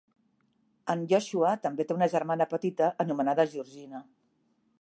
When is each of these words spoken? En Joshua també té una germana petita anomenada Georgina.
En 0.93 1.03
Joshua 1.11 1.51
també 1.67 1.87
té 1.91 1.97
una 1.97 2.09
germana 2.15 2.49
petita 2.57 2.91
anomenada 3.07 3.49
Georgina. 3.55 4.07